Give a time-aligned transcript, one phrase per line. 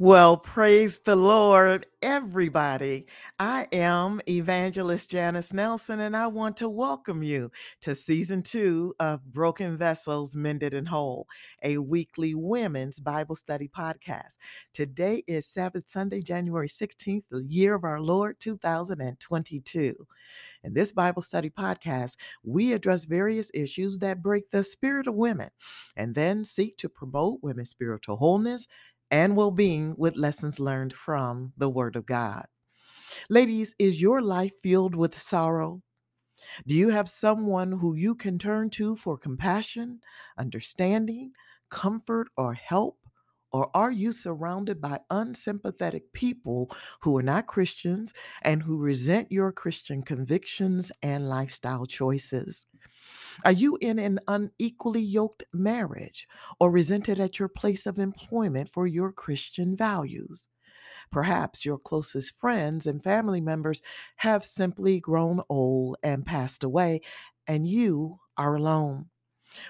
[0.00, 3.06] Well, praise the Lord, everybody.
[3.38, 9.24] I am Evangelist Janis Nelson, and I want to welcome you to season two of
[9.32, 11.28] Broken Vessels Mended and Whole,
[11.62, 14.38] a weekly women's Bible study podcast.
[14.72, 19.94] Today is Sabbath Sunday, January 16th, the year of our Lord 2022.
[20.64, 25.50] In this Bible study podcast, we address various issues that break the spirit of women
[25.94, 28.66] and then seek to promote women's spiritual wholeness
[29.14, 32.46] and well being with lessons learned from the Word of God.
[33.30, 35.82] Ladies, is your life filled with sorrow?
[36.66, 40.00] Do you have someone who you can turn to for compassion,
[40.36, 41.30] understanding,
[41.70, 42.98] comfort, or help?
[43.52, 46.68] Or are you surrounded by unsympathetic people
[47.02, 52.66] who are not Christians and who resent your Christian convictions and lifestyle choices?
[53.44, 56.28] Are you in an unequally yoked marriage
[56.60, 60.48] or resented at your place of employment for your Christian values?
[61.10, 63.82] Perhaps your closest friends and family members
[64.16, 67.00] have simply grown old and passed away,
[67.46, 69.06] and you are alone.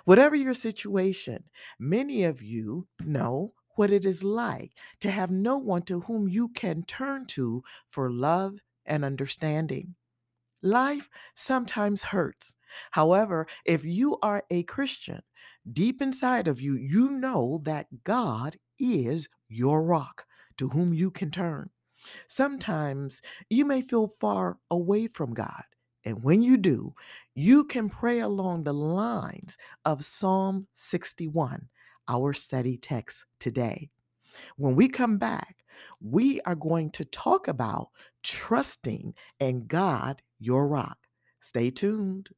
[0.04, 1.44] Whatever your situation,
[1.78, 6.48] many of you know what it is like to have no one to whom you
[6.48, 9.94] can turn to for love and understanding.
[10.64, 12.56] Life sometimes hurts.
[12.90, 15.20] However, if you are a Christian,
[15.70, 20.24] deep inside of you, you know that God is your rock
[20.56, 21.68] to whom you can turn.
[22.28, 23.20] Sometimes
[23.50, 25.64] you may feel far away from God.
[26.06, 26.94] And when you do,
[27.34, 31.68] you can pray along the lines of Psalm 61,
[32.08, 33.90] our study text today.
[34.56, 35.56] When we come back,
[36.00, 37.88] we are going to talk about
[38.22, 40.98] trusting in God, your rock.
[41.40, 42.30] Stay tuned.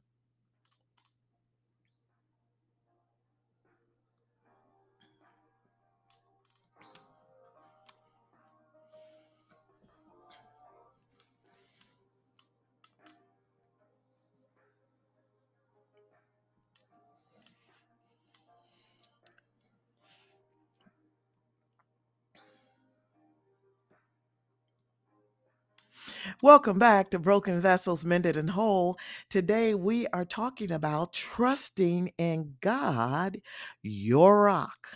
[26.43, 28.99] Welcome back to Broken Vessels Mended and Whole.
[29.31, 33.41] Today we are talking about trusting in God,
[33.83, 34.87] your rock.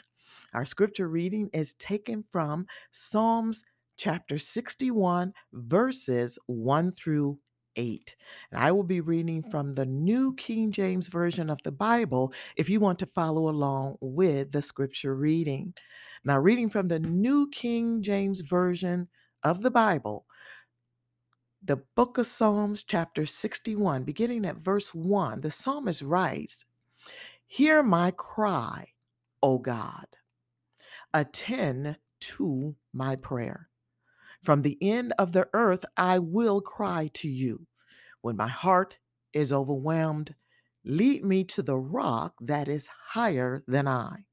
[0.52, 3.64] Our scripture reading is taken from Psalms
[3.96, 7.38] chapter 61, verses 1 through
[7.74, 8.16] 8.
[8.52, 12.68] And I will be reading from the New King James Version of the Bible if
[12.68, 15.72] you want to follow along with the scripture reading.
[16.22, 19.08] Now, reading from the New King James Version
[19.42, 20.26] of the Bible,
[21.62, 26.65] the book of Psalms, chapter 61, beginning at verse 1, the psalmist writes,
[27.47, 28.87] Hear my cry,
[29.43, 30.06] O God.
[31.12, 33.69] Attend to my prayer.
[34.43, 37.66] From the end of the earth, I will cry to you.
[38.22, 38.97] When my heart
[39.34, 40.34] is overwhelmed,
[40.84, 44.25] lead me to the rock that is higher than I.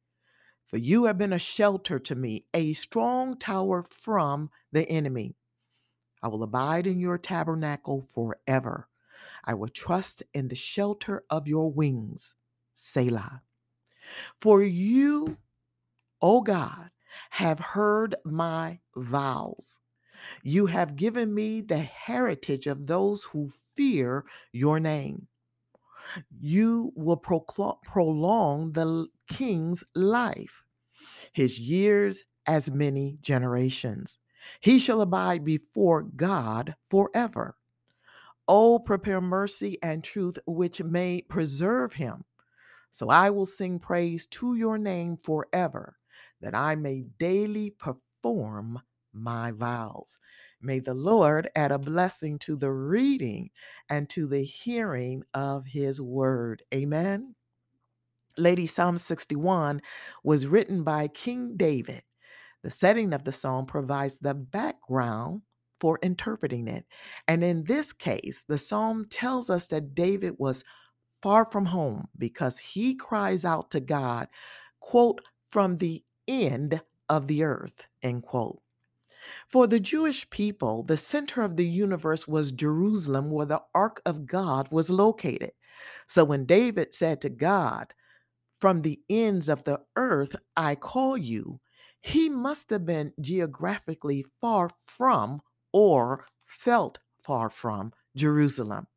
[0.68, 5.36] For you have been a shelter to me, a strong tower from the enemy.
[6.22, 8.90] I will abide in your tabernacle forever.
[9.44, 12.36] I will trust in the shelter of your wings.
[12.74, 13.42] Selah.
[14.38, 15.38] For you,
[16.22, 16.90] O God,
[17.32, 19.82] have heard my vows.
[20.44, 25.28] You have given me the heritage of those who fear your name.
[26.40, 30.64] You will procl- prolong the king's life,
[31.34, 34.20] his years as many generations.
[34.60, 37.58] He shall abide before God forever.
[38.48, 42.24] Oh, prepare mercy and truth, which may preserve him.
[42.92, 45.98] So I will sing praise to your name forever,
[46.42, 48.82] that I may daily perform
[49.14, 50.20] my vows.
[50.62, 53.50] May the Lord add a blessing to the reading
[53.90, 56.64] and to the hearing of his word.
[56.74, 57.36] Amen.
[58.38, 59.82] Lady Psalm 61
[60.24, 62.04] was written by King David
[62.68, 65.42] the setting of the psalm provides the background
[65.80, 66.86] for interpreting it.
[67.26, 70.66] And in this case, the psalm tells us that David was
[71.22, 74.28] far from home because he cries out to God,
[74.82, 78.62] quote, from the end of the earth, end quote.
[79.48, 84.26] For the Jewish people, the center of the universe was Jerusalem, where the Ark of
[84.26, 85.52] God was located.
[86.06, 87.94] So when David said to God,
[88.60, 91.62] From the ends of the earth I call you,
[92.02, 95.42] he must have been geographically far from
[95.72, 98.88] or felt far from Jerusalem.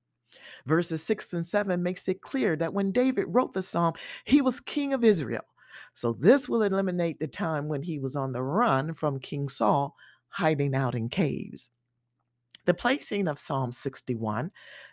[0.66, 3.94] Verses 6 and 7 makes it clear that when David wrote the psalm,
[4.24, 5.44] he was king of Israel.
[5.92, 9.96] So this will eliminate the time when he was on the run from King Saul,
[10.28, 11.70] hiding out in caves.
[12.66, 14.50] The placing of Psalm 61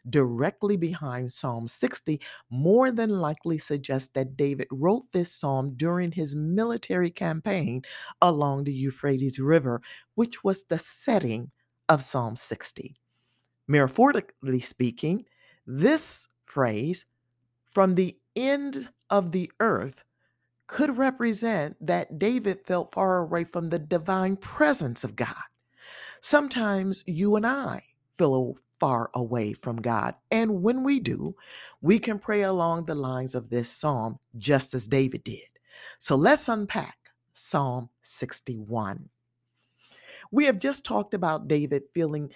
[0.09, 6.35] directly behind Psalm 60 more than likely suggests that David wrote this psalm during his
[6.35, 7.81] military campaign
[8.21, 9.81] along the Euphrates River,
[10.15, 11.51] which was the setting
[11.89, 12.95] of Psalm 60.
[13.67, 15.25] Metaphorically speaking,
[15.65, 17.05] this phrase,
[17.71, 20.03] from the end of the earth,
[20.67, 25.35] could represent that David felt far away from the divine presence of God.
[26.29, 27.83] Sometimes you and I
[28.17, 30.13] feel far away from God.
[30.29, 31.37] And when we do,
[31.79, 35.47] we can pray along the lines of this psalm, just as David did.
[35.99, 36.97] So let's unpack
[37.31, 39.07] Psalm 61.
[40.29, 42.33] We have just talked about David feeling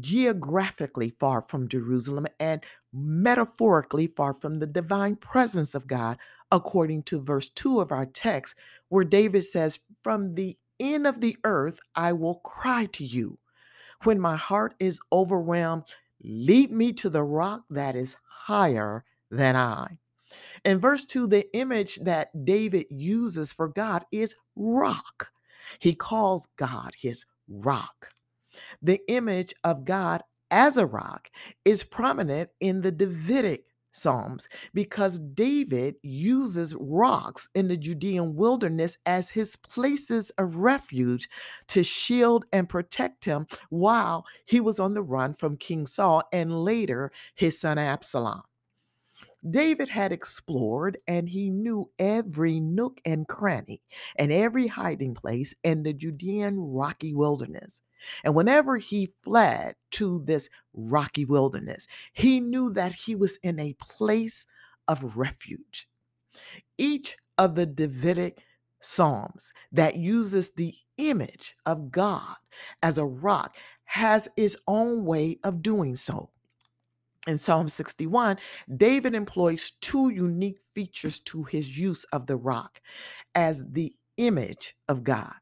[0.00, 2.64] geographically far from Jerusalem and
[2.94, 6.16] metaphorically far from the divine presence of God,
[6.50, 8.56] according to verse 2 of our text,
[8.88, 13.38] where David says, From the end of the earth I will cry to you.
[14.02, 15.84] When my heart is overwhelmed,
[16.22, 19.98] lead me to the rock that is higher than I.
[20.64, 25.30] In verse 2, the image that David uses for God is rock.
[25.78, 28.10] He calls God his rock.
[28.82, 31.28] The image of God as a rock
[31.64, 33.64] is prominent in the Davidic
[33.96, 41.28] Psalms because David uses rocks in the Judean wilderness as his places of refuge
[41.68, 46.64] to shield and protect him while he was on the run from King Saul and
[46.64, 48.42] later his son Absalom.
[49.48, 53.82] David had explored and he knew every nook and cranny
[54.16, 57.82] and every hiding place in the Judean rocky wilderness.
[58.24, 63.74] And whenever he fled to this rocky wilderness, he knew that he was in a
[63.74, 64.46] place
[64.88, 65.88] of refuge.
[66.78, 68.38] Each of the Davidic
[68.80, 72.36] Psalms that uses the image of God
[72.82, 76.30] as a rock has its own way of doing so.
[77.26, 78.36] In Psalm 61,
[78.76, 82.80] David employs two unique features to his use of the rock
[83.34, 85.32] as the image of God.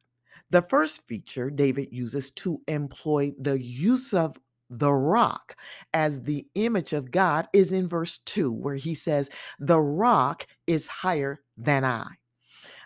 [0.50, 4.36] The first feature David uses to employ the use of
[4.70, 5.56] the rock
[5.92, 10.86] as the image of God is in verse 2, where he says, The rock is
[10.86, 12.06] higher than I.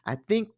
[0.06, 0.48] I think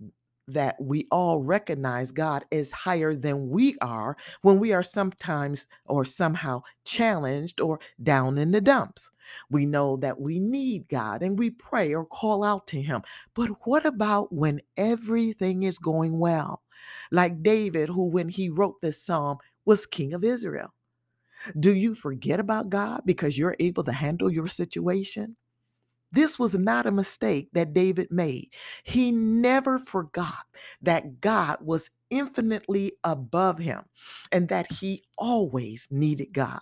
[0.48, 6.04] that we all recognize God is higher than we are when we are sometimes or
[6.04, 9.10] somehow challenged or down in the dumps.
[9.50, 13.02] We know that we need God and we pray or call out to Him.
[13.34, 16.62] But what about when everything is going well?
[17.10, 20.72] Like David, who, when he wrote this psalm, was king of Israel.
[21.58, 25.36] Do you forget about God because you're able to handle your situation?
[26.12, 28.50] This was not a mistake that David made.
[28.84, 30.46] He never forgot
[30.82, 33.82] that God was infinitely above him
[34.32, 36.60] and that he always needed God.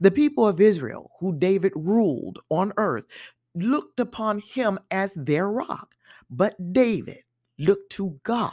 [0.00, 3.06] The people of Israel, who David ruled on earth,
[3.54, 5.94] looked upon him as their rock,
[6.30, 7.22] but David
[7.58, 8.52] looked to God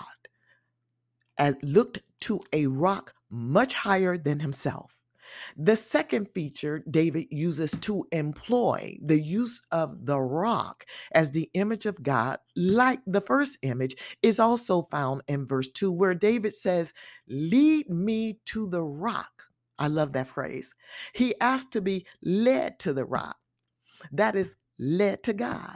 [1.39, 4.97] as looked to a rock much higher than himself.
[5.57, 11.85] The second feature David uses to employ the use of the rock as the image
[11.85, 16.93] of God, like the first image, is also found in verse 2, where David says,
[17.27, 19.45] Lead me to the rock.
[19.79, 20.75] I love that phrase.
[21.13, 23.37] He asked to be led to the rock.
[24.11, 25.75] That is, led to God.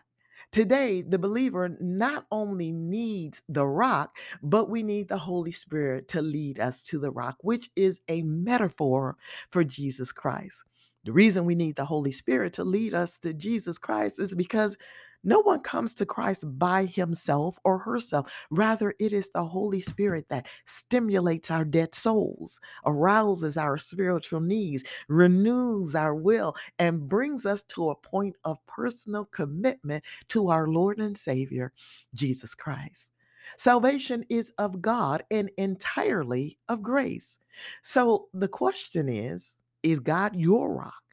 [0.54, 6.22] Today, the believer not only needs the rock, but we need the Holy Spirit to
[6.22, 9.18] lead us to the rock, which is a metaphor
[9.52, 10.64] for Jesus Christ.
[11.06, 14.78] The reason we need the Holy Spirit to lead us to Jesus Christ is because
[15.24, 18.32] no one comes to Christ by himself or herself.
[18.50, 24.84] Rather, it is the Holy Spirit that stimulates our dead souls, arouses our spiritual needs,
[25.08, 31.00] renews our will, and brings us to a point of personal commitment to our Lord
[31.00, 31.72] and Savior,
[32.14, 33.14] Jesus Christ.
[33.58, 37.40] Salvation is of God and entirely of grace.
[37.82, 41.04] So the question is Is God your rock?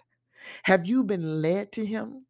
[0.65, 2.25] Have you been led to Him?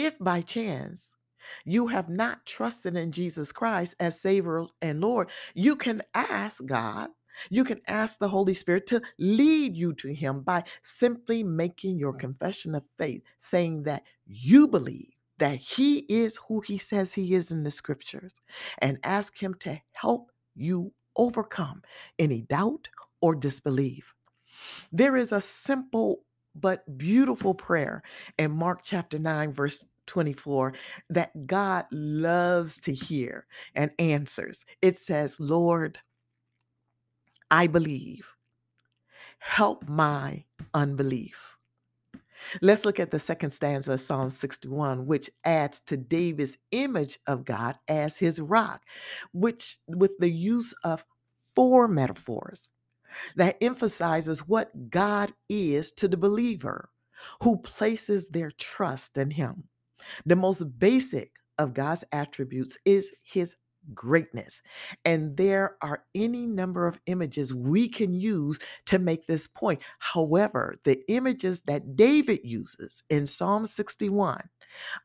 [0.00, 1.16] If by chance
[1.64, 7.08] you have not trusted in Jesus Christ as Savior and Lord, you can ask God,
[7.50, 12.12] you can ask the Holy Spirit to lead you to Him by simply making your
[12.12, 17.50] confession of faith, saying that you believe that He is who He says He is
[17.50, 18.34] in the scriptures,
[18.78, 21.82] and ask Him to help you overcome
[22.20, 22.86] any doubt
[23.20, 24.14] or disbelief.
[24.92, 26.22] There is a simple
[26.60, 28.02] but beautiful prayer
[28.38, 30.72] in Mark chapter 9, verse 24
[31.10, 34.64] that God loves to hear and answers.
[34.82, 35.98] It says, Lord,
[37.50, 38.34] I believe.
[39.38, 41.56] Help my unbelief.
[42.62, 47.44] Let's look at the second stanza of Psalm 61, which adds to David's image of
[47.44, 48.82] God as his rock,
[49.32, 51.04] which with the use of
[51.54, 52.70] four metaphors
[53.36, 56.90] that emphasizes what God is to the believer
[57.42, 59.68] who places their trust in him.
[60.26, 63.56] The most basic of God's attributes is his
[63.94, 64.62] greatness.
[65.04, 69.80] And there are any number of images we can use to make this point.
[69.98, 74.42] However, the images that David uses in Psalm 61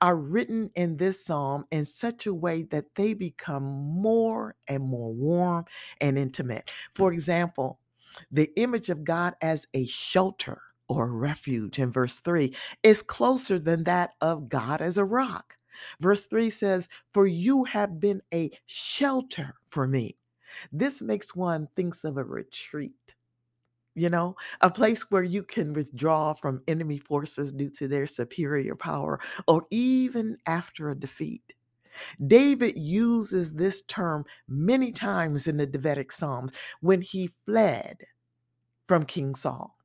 [0.02, 5.14] are written in this psalm in such a way that they become more and more
[5.14, 5.66] warm
[6.02, 6.70] and intimate.
[6.94, 7.80] For example,
[8.32, 13.84] the image of God as a shelter or refuge in verse 3 is closer than
[13.86, 15.56] that of God as a rock.
[16.00, 20.18] Verse 3 says, For you have been a shelter for me.
[20.72, 23.16] This makes one thinks of a retreat.
[23.96, 28.76] You know, a place where you can withdraw from enemy forces due to their superior
[28.76, 31.54] power or even after a defeat.
[32.26, 37.98] David uses this term many times in the Davidic Psalms when he fled
[38.88, 39.78] from King Saul.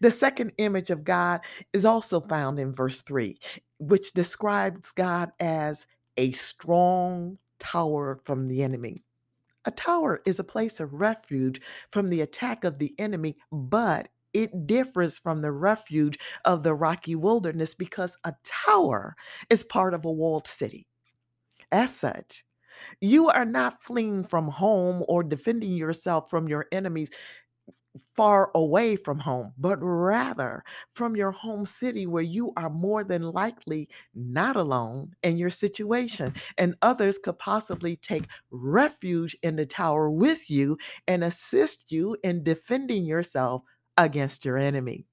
[0.00, 1.40] The second image of God
[1.72, 3.36] is also found in verse 3,
[3.78, 9.02] which describes God as a strong tower from the enemy.
[9.64, 14.66] A tower is a place of refuge from the attack of the enemy, but it
[14.66, 19.16] differs from the refuge of the rocky wilderness because a tower
[19.48, 20.86] is part of a walled city.
[21.74, 22.44] As such,
[23.00, 27.10] you are not fleeing from home or defending yourself from your enemies
[28.14, 30.62] far away from home, but rather
[30.94, 36.32] from your home city where you are more than likely not alone in your situation.
[36.58, 40.78] And others could possibly take refuge in the tower with you
[41.08, 43.62] and assist you in defending yourself
[43.98, 45.06] against your enemy.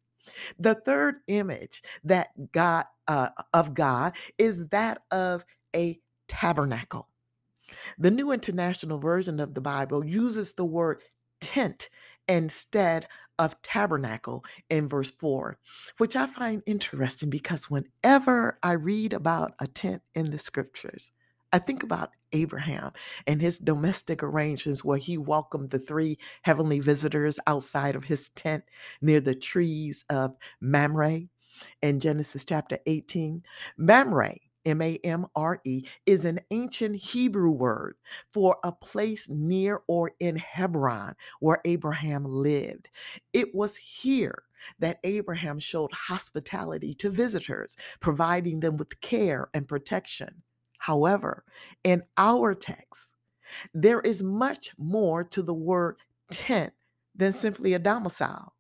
[0.60, 5.44] The third image that God uh, of God is that of
[5.76, 6.00] a
[6.32, 7.10] tabernacle.
[7.98, 11.02] The New International Version of the Bible uses the word
[11.42, 11.90] tent
[12.26, 13.06] instead
[13.38, 15.60] of tabernacle in verse 4,
[15.98, 21.12] which I find interesting because whenever I read about a tent in the scriptures,
[21.52, 22.92] I think about Abraham
[23.28, 28.64] and his domestic arrangements where he welcomed the three heavenly visitors outside of his tent
[29.02, 31.24] near the trees of Mamre
[31.82, 33.44] in Genesis chapter 18.
[33.78, 37.96] Mamre M A M R E, is an ancient Hebrew word
[38.32, 42.88] for a place near or in Hebron where Abraham lived.
[43.34, 44.44] It was here
[44.80, 50.44] that Abraham showed hospitality to visitors, providing them with care and protection.
[50.78, 51.44] However,
[51.84, 53.16] in our text,
[53.74, 55.98] there is much more to the word
[56.32, 56.74] tent
[57.16, 58.54] than simply a domicile.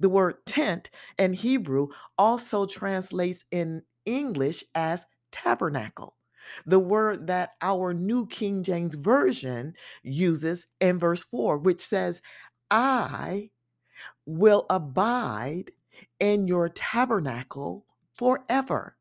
[0.00, 6.16] The word tent in Hebrew also translates in English as tabernacle.
[6.64, 12.22] The word that our New King James Version uses in verse 4, which says,
[12.70, 13.50] I
[14.26, 15.72] will abide
[16.20, 18.96] in your tabernacle forever.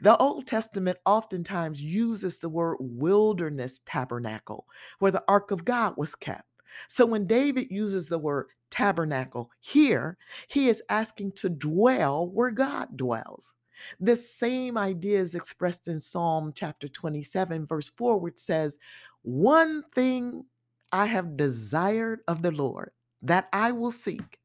[0.00, 4.66] The Old Testament oftentimes uses the word wilderness tabernacle,
[5.00, 6.48] where the ark of God was kept.
[6.88, 10.16] So when David uses the word tabernacle here,
[10.48, 13.54] he is asking to dwell where God dwells.
[14.00, 18.78] This same idea is expressed in Psalm chapter 27, verse 4, which says,
[19.22, 20.44] One thing
[20.92, 22.90] I have desired of the Lord,
[23.22, 24.38] that I will seek,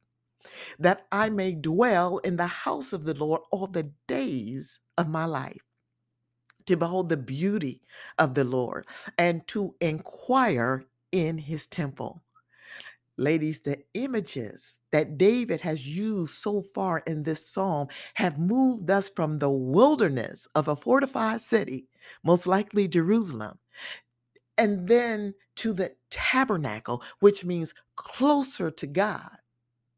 [0.80, 5.26] that I may dwell in the house of the Lord all the days of my
[5.26, 5.62] life,
[6.68, 7.82] to behold the beauty
[8.20, 12.22] of the Lord and to inquire in his temple.
[13.18, 19.10] Ladies, the images that David has used so far in this psalm have moved us
[19.10, 21.88] from the wilderness of a fortified city,
[22.24, 23.58] most likely Jerusalem,
[24.58, 29.32] and then to the tabernacle, which means closer to God.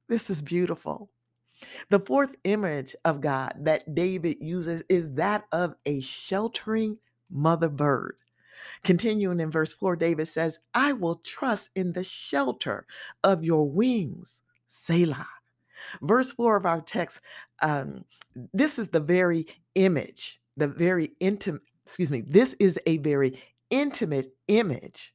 [0.07, 1.09] This is beautiful.
[1.89, 6.97] The fourth image of God that David uses is that of a sheltering
[7.29, 8.15] mother bird.
[8.83, 12.85] Continuing in verse 4, David says, I will trust in the shelter
[13.23, 15.27] of your wings, Selah.
[16.01, 17.21] Verse 4 of our text,
[17.61, 18.03] um,
[18.53, 24.33] this is the very image, the very intimate, excuse me, this is a very intimate
[24.47, 25.13] image,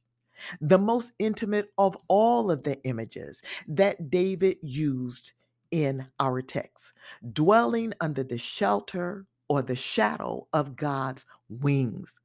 [0.61, 5.31] the most intimate of all of the images that David used
[5.71, 6.93] in our text,
[7.33, 12.19] dwelling under the shelter or the shadow of God's wings.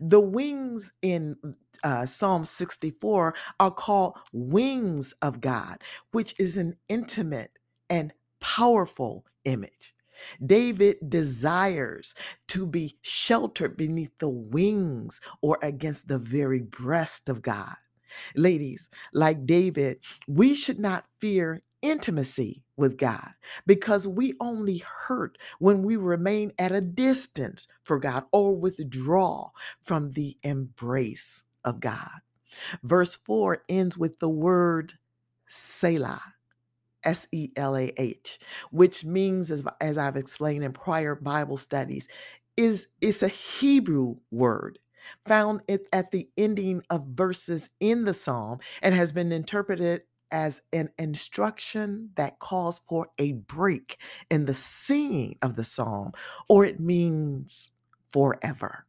[0.00, 1.36] The wings in
[1.84, 5.78] uh, Psalm 64 are called wings of God,
[6.12, 7.52] which is an intimate
[7.90, 9.94] and powerful image.
[10.44, 12.14] David desires
[12.48, 17.74] to be sheltered beneath the wings or against the very breast of God.
[18.36, 19.98] Ladies, like David,
[20.28, 23.30] we should not fear intimacy with God
[23.66, 29.48] because we only hurt when we remain at a distance for God or withdraw
[29.84, 32.20] from the embrace of God.
[32.84, 34.94] Verse 4 ends with the word
[35.46, 36.22] Selah.
[37.04, 38.38] S E L A H,
[38.70, 42.08] which means, as, as I've explained in prior Bible studies,
[42.56, 44.78] is it's a Hebrew word
[45.26, 50.90] found at the ending of verses in the psalm and has been interpreted as an
[50.98, 53.98] instruction that calls for a break
[54.30, 56.12] in the singing of the psalm,
[56.48, 57.72] or it means
[58.06, 58.86] forever.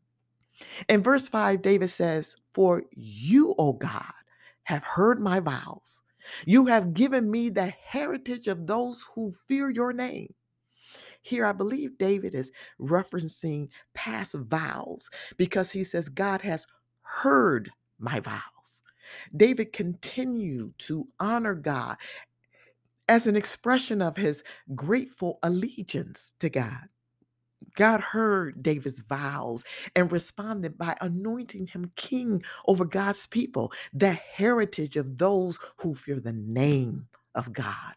[0.90, 4.04] In verse 5, David says, For you, O God,
[4.64, 6.04] have heard my vows.
[6.46, 10.34] You have given me the heritage of those who fear your name.
[11.22, 16.66] Here, I believe David is referencing past vows because he says, God has
[17.02, 18.84] heard my vows.
[19.36, 21.98] David continued to honor God
[23.10, 24.44] as an expression of his
[24.76, 26.90] grateful allegiance to God.
[27.76, 29.64] God heard David's vows
[29.96, 36.20] and responded by anointing him king over God's people, the heritage of those who fear
[36.20, 37.94] the name of God.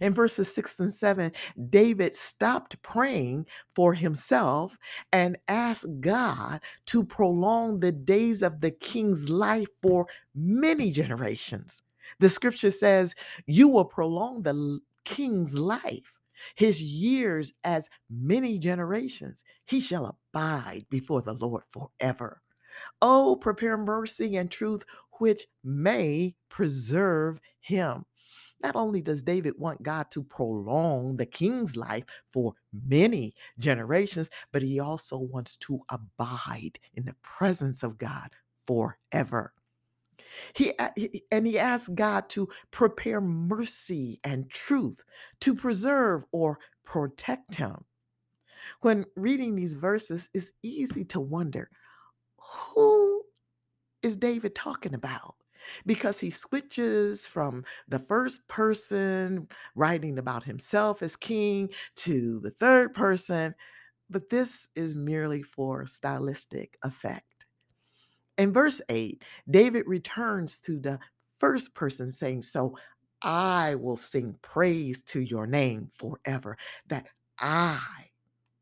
[0.00, 1.32] In verses 6 and 7,
[1.68, 4.76] David stopped praying for himself
[5.12, 11.82] and asked God to prolong the days of the king's life for many generations.
[12.18, 13.14] The scripture says,
[13.46, 16.12] You will prolong the king's life
[16.54, 19.44] his years as many generations.
[19.64, 22.42] He shall abide before the Lord forever.
[23.00, 24.84] Oh, prepare mercy and truth,
[25.18, 28.04] which may preserve him.
[28.62, 32.54] Not only does David want God to prolong the king's life for
[32.86, 39.52] many generations, but he also wants to abide in the presence of God forever.
[40.54, 40.72] He,
[41.30, 45.02] and he asked God to prepare mercy and truth
[45.40, 47.84] to preserve or protect him.
[48.80, 51.68] When reading these verses, it's easy to wonder
[52.36, 53.22] who
[54.02, 55.34] is David talking about?
[55.86, 62.94] Because he switches from the first person writing about himself as king to the third
[62.94, 63.54] person,
[64.10, 67.46] but this is merely for stylistic effect.
[68.38, 70.98] In verse 8, David returns to the
[71.38, 72.76] first person saying, So
[73.22, 76.56] I will sing praise to your name forever,
[76.88, 77.06] that
[77.38, 77.80] I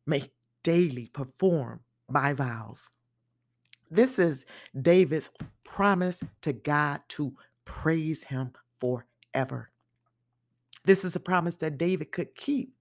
[0.06, 0.30] may
[0.62, 2.90] daily perform my vows.
[3.90, 4.46] This is
[4.80, 5.30] David's
[5.64, 9.70] promise to God to praise him forever.
[10.84, 12.72] This is a promise that David could keep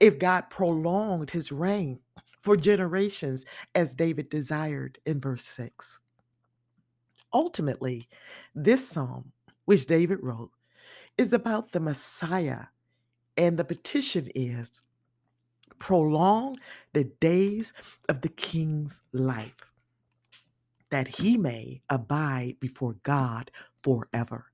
[0.00, 2.00] if God prolonged his reign
[2.40, 6.00] for generations as David desired in verse 6.
[7.32, 8.08] Ultimately,
[8.54, 9.32] this psalm,
[9.64, 10.50] which David wrote,
[11.18, 12.64] is about the Messiah,
[13.36, 14.82] and the petition is
[15.78, 16.56] prolong
[16.92, 17.72] the days
[18.08, 19.71] of the king's life,
[20.92, 23.50] that he may abide before God
[23.82, 24.46] forever.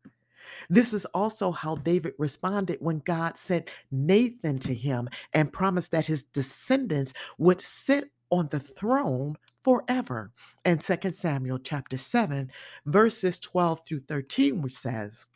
[0.70, 6.06] This is also how David responded when God sent Nathan to him and promised that
[6.06, 10.32] his descendants would sit on the throne forever.
[10.64, 12.50] And 2 Samuel chapter 7,
[12.86, 15.26] verses 12 through 13, which says,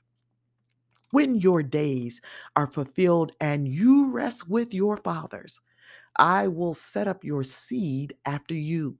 [1.10, 2.22] When your days
[2.56, 5.60] are fulfilled and you rest with your fathers,
[6.16, 8.98] I will set up your seed after you,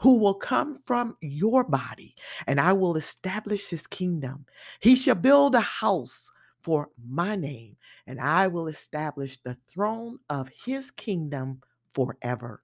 [0.00, 2.14] who will come from your body,
[2.46, 4.46] and I will establish his kingdom.
[4.80, 6.30] He shall build a house
[6.62, 11.60] for my name, and I will establish the throne of his kingdom
[11.92, 12.62] forever.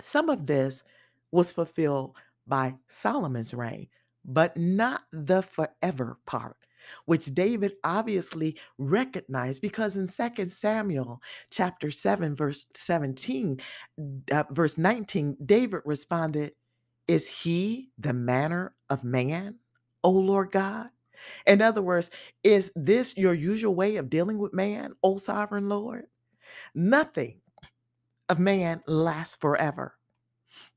[0.00, 0.84] Some of this
[1.30, 2.16] was fulfilled
[2.46, 3.88] by Solomon's reign,
[4.24, 6.56] but not the forever part,
[7.06, 11.20] which David obviously recognized because in 2 Samuel
[11.50, 13.60] chapter 7 verse 17
[14.32, 16.52] uh, verse 19 David responded,
[17.08, 19.58] "Is he the manner of man,
[20.02, 20.90] O Lord God?"
[21.46, 22.10] In other words,
[22.42, 26.06] is this your usual way of dealing with man, O sovereign Lord?
[26.74, 27.40] Nothing
[28.28, 29.96] of man lasts forever.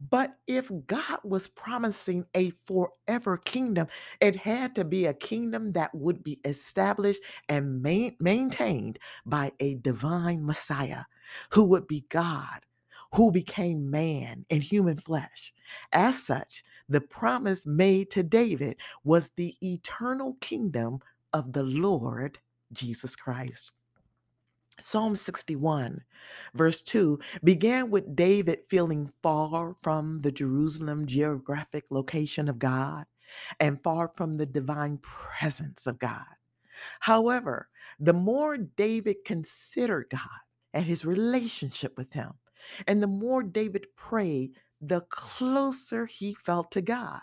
[0.02, 3.88] But if God was promising a forever kingdom,
[4.22, 9.76] it had to be a kingdom that would be established and main, maintained by a
[9.76, 11.04] divine Messiah,
[11.52, 12.60] who would be God,
[13.16, 15.54] who became man in human flesh.
[15.94, 21.00] As such, the promise made to David was the eternal kingdom
[21.34, 22.40] of the Lord
[22.74, 23.74] Jesus Christ.
[24.80, 26.04] Psalm 61,
[26.54, 33.06] verse 2, began with David feeling far from the Jerusalem geographic location of God
[33.60, 36.26] and far from the divine presence of God.
[37.00, 40.22] However, the more David considered God
[40.74, 42.34] and his relationship with him,
[42.86, 47.22] and the more David prayed, the closer he felt to God.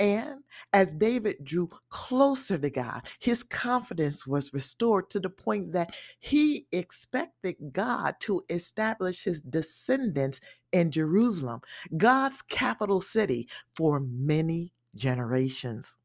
[0.00, 5.94] And as David drew closer to God, his confidence was restored to the point that
[6.20, 10.40] he expected God to establish his descendants
[10.72, 11.60] in Jerusalem,
[11.96, 15.96] God's capital city, for many generations.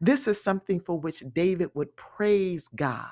[0.00, 3.10] This is something for which David would praise God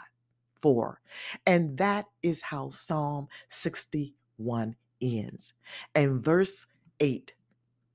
[0.61, 1.01] for.
[1.47, 5.55] And that is how Psalm 61 ends.
[5.95, 6.67] And verse
[7.01, 7.33] 8,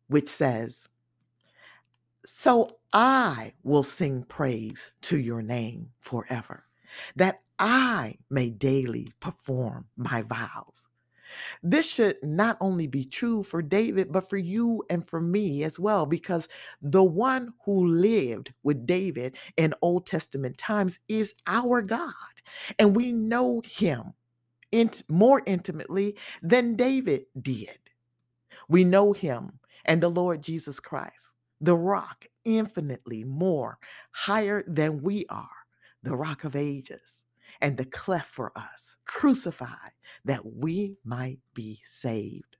[0.07, 0.89] which says,
[2.29, 6.65] So I will sing praise to your name forever,
[7.15, 10.89] that I may daily perform my vows.
[11.63, 15.79] This should not only be true for David, but for you and for me as
[15.79, 16.49] well, because
[16.81, 22.13] the one who lived with David in Old Testament times is our God.
[22.79, 24.13] And we know him
[24.71, 27.79] int- more intimately than David did.
[28.69, 33.77] We know him and the Lord Jesus Christ, the rock, infinitely more
[34.11, 35.49] higher than we are,
[36.03, 37.25] the rock of ages
[37.61, 39.91] and the cleft for us, crucified
[40.25, 42.57] that we might be saved.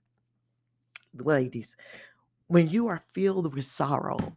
[1.14, 1.76] Ladies,
[2.48, 4.36] when you are filled with sorrow,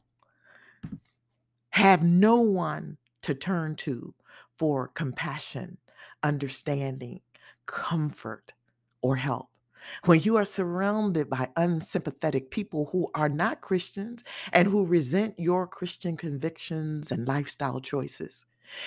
[1.69, 4.13] have no one to turn to
[4.57, 5.77] for compassion,
[6.23, 7.21] understanding,
[7.65, 8.53] comfort,
[9.01, 9.50] or help.
[10.05, 15.67] When you are surrounded by unsympathetic people who are not Christians and who resent your
[15.67, 18.45] Christian convictions and lifestyle choices,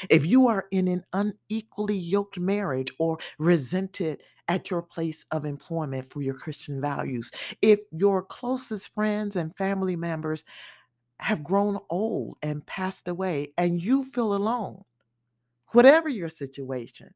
[0.08, 6.10] if you are in an unequally yoked marriage or resented at your place of employment
[6.10, 7.30] for your Christian values,
[7.62, 10.44] if your closest friends and family members
[11.20, 14.82] have grown old and passed away and you feel alone,
[15.68, 17.12] whatever your situation,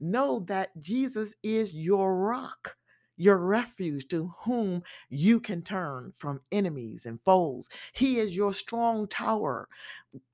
[0.00, 2.76] know that Jesus is your rock.
[3.16, 7.68] Your refuge to whom you can turn from enemies and foes.
[7.92, 9.68] He is your strong tower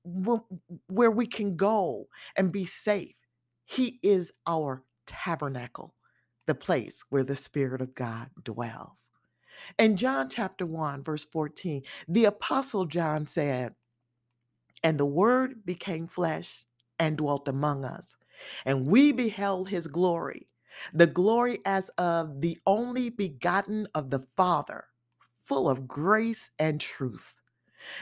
[0.03, 3.15] where we can go and be safe.
[3.65, 5.95] He is our tabernacle,
[6.47, 9.11] the place where the Spirit of God dwells.
[9.79, 13.75] In John chapter 1, verse 14, the Apostle John said,
[14.83, 16.65] And the Word became flesh
[16.99, 18.17] and dwelt among us,
[18.65, 20.47] and we beheld his glory,
[20.93, 24.85] the glory as of the only begotten of the Father,
[25.43, 27.33] full of grace and truth.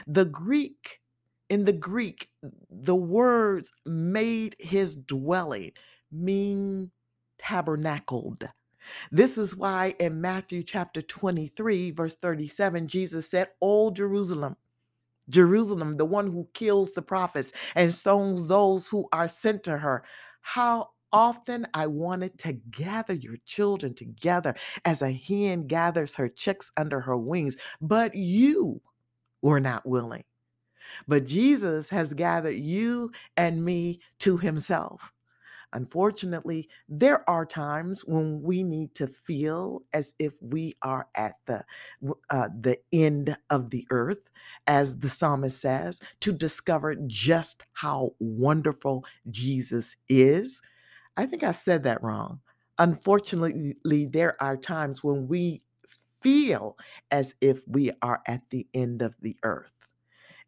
[0.06, 1.00] The Greek
[1.48, 2.30] in the Greek,
[2.70, 5.72] the words made his dwelling
[6.12, 6.90] mean
[7.38, 8.48] tabernacled.
[9.12, 14.56] This is why in Matthew chapter 23, verse 37, Jesus said, "O Jerusalem,
[15.28, 20.04] Jerusalem, the one who kills the prophets and stones those who are sent to her,
[20.40, 26.72] how often I wanted to gather your children together as a hen gathers her chicks
[26.76, 28.80] under her wings, but you
[29.42, 30.24] were not willing.
[31.08, 35.12] But Jesus has gathered you and me to himself.
[35.74, 41.64] Unfortunately, there are times when we need to feel as if we are at the
[42.30, 44.30] uh, the end of the earth,
[44.66, 50.62] as the psalmist says, to discover just how wonderful Jesus is.
[51.18, 52.40] I think I said that wrong.
[52.78, 55.62] Unfortunately, there are times when we
[56.22, 56.78] feel
[57.10, 59.72] as if we are at the end of the earth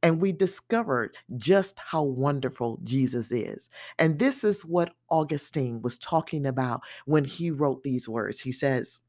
[0.03, 3.69] and we discovered just how wonderful Jesus is.
[3.99, 8.41] And this is what Augustine was talking about when he wrote these words.
[8.41, 9.01] He says,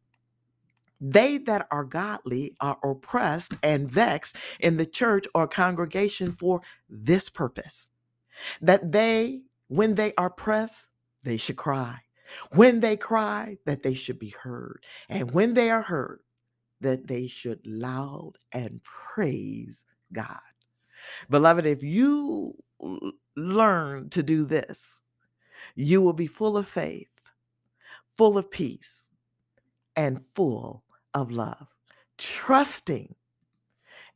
[1.00, 7.30] they that are godly are oppressed and vexed in the church or congregation for this
[7.30, 7.90] purpose
[8.62, 10.88] that they, when they are pressed,
[11.24, 11.98] they should cry.
[12.54, 14.84] When they cry, that they should be heard.
[15.10, 16.22] And when they are heard,
[16.80, 20.40] that they should loud and praise God.
[21.30, 22.56] Beloved, if you
[23.36, 25.02] learn to do this,
[25.76, 27.10] you will be full of faith,
[28.18, 29.10] full of peace,
[29.96, 31.68] and full of love,
[32.18, 33.14] trusting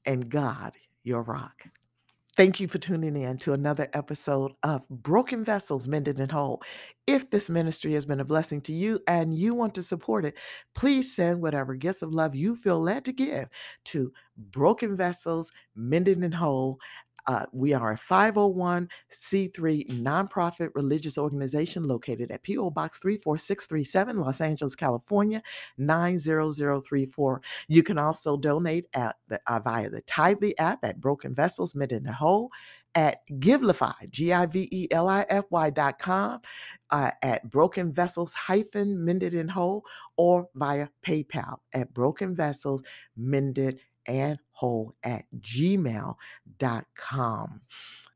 [0.06, 1.64] in God, your rock.
[2.36, 6.62] Thank you for tuning in to another episode of Broken Vessels Mended and Whole.
[7.08, 10.36] If this ministry has been a blessing to you and you want to support it,
[10.74, 13.48] please send whatever gifts of love you feel led to give
[13.86, 14.12] to
[14.52, 16.78] Broken Vessels Mended and Whole.
[17.28, 22.70] Uh, we are a 501c3 nonprofit religious organization located at P.O.
[22.70, 25.42] Box 34637, Los Angeles, California
[25.78, 27.42] 90034.
[27.68, 32.04] You can also donate at the, uh, via the Tithely app at Broken Vessels Mended
[32.04, 32.52] and Whole,
[32.96, 36.40] at Givelify, G-I-V-E-L-I-F-Y dot com,
[36.92, 39.84] uh, at Broken Vessels hyphen Mended and Whole,
[40.16, 42.84] or via PayPal at Broken Vessels
[43.18, 46.16] Mended and Whole at gmail.com.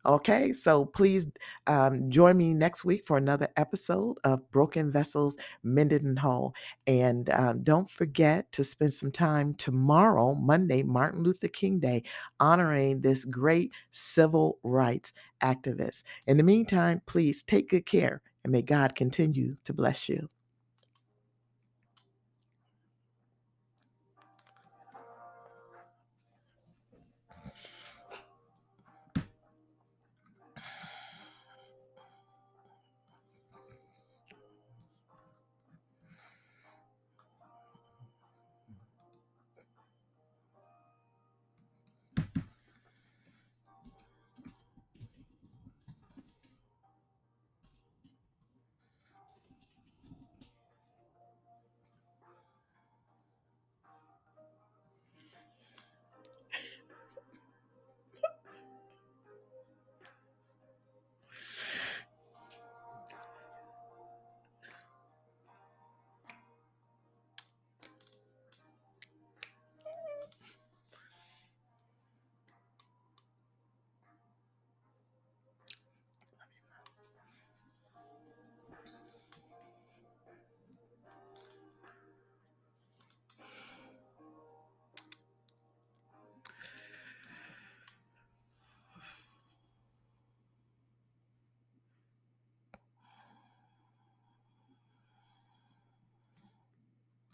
[0.06, 1.28] Okay, so please
[1.68, 6.54] um, join me next week for another episode of Broken Vessels Mended and Whole.
[6.88, 12.04] And um, don't forget to spend some time tomorrow, Monday, Martin Luther King Day,
[12.40, 15.12] honoring this great civil rights
[15.44, 16.04] activist.
[16.28, 20.30] In the meantime, please take good care and may God continue to bless you.